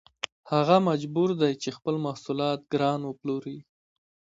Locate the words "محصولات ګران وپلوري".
2.05-3.57